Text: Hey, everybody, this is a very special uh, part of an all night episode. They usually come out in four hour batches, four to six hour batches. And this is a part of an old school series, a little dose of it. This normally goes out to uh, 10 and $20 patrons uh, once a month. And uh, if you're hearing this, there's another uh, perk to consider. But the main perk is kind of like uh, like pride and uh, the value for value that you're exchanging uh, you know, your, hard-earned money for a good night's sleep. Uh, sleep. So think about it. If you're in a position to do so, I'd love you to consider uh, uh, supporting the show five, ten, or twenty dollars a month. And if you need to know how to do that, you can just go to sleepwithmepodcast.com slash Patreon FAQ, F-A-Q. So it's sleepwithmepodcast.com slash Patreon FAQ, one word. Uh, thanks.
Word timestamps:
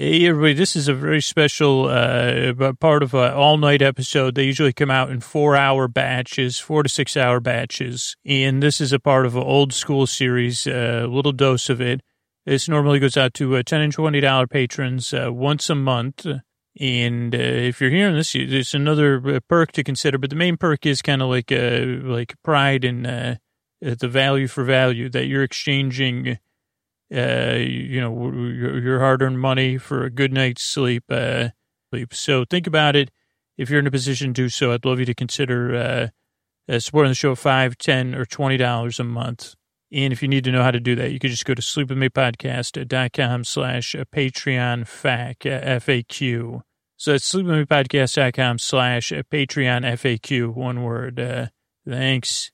Hey, 0.00 0.28
everybody, 0.28 0.54
this 0.54 0.76
is 0.76 0.86
a 0.86 0.94
very 0.94 1.20
special 1.20 1.86
uh, 1.86 2.72
part 2.74 3.02
of 3.02 3.14
an 3.14 3.32
all 3.32 3.56
night 3.56 3.82
episode. 3.82 4.36
They 4.36 4.44
usually 4.44 4.72
come 4.72 4.92
out 4.92 5.10
in 5.10 5.18
four 5.18 5.56
hour 5.56 5.88
batches, 5.88 6.56
four 6.56 6.84
to 6.84 6.88
six 6.88 7.16
hour 7.16 7.40
batches. 7.40 8.14
And 8.24 8.62
this 8.62 8.80
is 8.80 8.92
a 8.92 9.00
part 9.00 9.26
of 9.26 9.34
an 9.34 9.42
old 9.42 9.72
school 9.72 10.06
series, 10.06 10.68
a 10.68 11.08
little 11.08 11.32
dose 11.32 11.68
of 11.68 11.80
it. 11.80 12.00
This 12.46 12.68
normally 12.68 13.00
goes 13.00 13.16
out 13.16 13.34
to 13.34 13.56
uh, 13.56 13.64
10 13.64 13.80
and 13.80 13.92
$20 13.92 14.48
patrons 14.48 15.12
uh, 15.12 15.32
once 15.32 15.68
a 15.68 15.74
month. 15.74 16.24
And 16.78 17.34
uh, 17.34 17.38
if 17.38 17.80
you're 17.80 17.90
hearing 17.90 18.14
this, 18.14 18.34
there's 18.34 18.74
another 18.74 19.20
uh, 19.26 19.40
perk 19.48 19.72
to 19.72 19.82
consider. 19.82 20.16
But 20.16 20.30
the 20.30 20.36
main 20.36 20.56
perk 20.56 20.86
is 20.86 21.02
kind 21.02 21.22
of 21.22 21.28
like 21.28 21.50
uh, 21.50 22.06
like 22.08 22.36
pride 22.44 22.84
and 22.84 23.04
uh, 23.04 23.34
the 23.80 24.06
value 24.06 24.46
for 24.46 24.62
value 24.62 25.08
that 25.08 25.26
you're 25.26 25.42
exchanging 25.42 26.38
uh, 27.14 27.56
you 27.56 28.00
know, 28.00 28.30
your, 28.30 29.00
hard-earned 29.00 29.40
money 29.40 29.78
for 29.78 30.04
a 30.04 30.10
good 30.10 30.32
night's 30.32 30.62
sleep. 30.62 31.04
Uh, 31.08 31.50
sleep. 31.90 32.14
So 32.14 32.44
think 32.44 32.66
about 32.66 32.96
it. 32.96 33.10
If 33.56 33.70
you're 33.70 33.80
in 33.80 33.86
a 33.86 33.90
position 33.90 34.34
to 34.34 34.42
do 34.42 34.48
so, 34.48 34.72
I'd 34.72 34.84
love 34.84 35.00
you 35.00 35.06
to 35.06 35.14
consider 35.14 35.74
uh, 35.74 36.08
uh, 36.72 36.78
supporting 36.78 37.10
the 37.10 37.16
show 37.16 37.34
five, 37.34 37.76
ten, 37.78 38.14
or 38.14 38.24
twenty 38.24 38.56
dollars 38.56 39.00
a 39.00 39.04
month. 39.04 39.54
And 39.90 40.12
if 40.12 40.22
you 40.22 40.28
need 40.28 40.44
to 40.44 40.52
know 40.52 40.62
how 40.62 40.70
to 40.70 40.80
do 40.80 40.94
that, 40.96 41.12
you 41.12 41.18
can 41.18 41.30
just 41.30 41.46
go 41.46 41.54
to 41.54 41.62
sleepwithmepodcast.com 41.62 43.44
slash 43.44 43.96
Patreon 44.14 44.82
FAQ, 44.82 45.46
F-A-Q. 45.46 46.62
So 46.98 47.14
it's 47.14 47.32
sleepwithmepodcast.com 47.32 48.58
slash 48.58 49.12
Patreon 49.12 49.84
FAQ, 49.84 50.54
one 50.54 50.82
word. 50.82 51.18
Uh, 51.18 51.46
thanks. 51.88 52.50